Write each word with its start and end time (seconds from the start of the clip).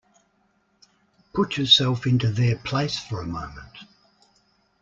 Put 1.31 1.57
yourself 1.59 2.07
into 2.07 2.31
their 2.31 2.55
place 2.57 2.97
for 2.97 3.21
a 3.21 3.27
moment. 3.27 3.83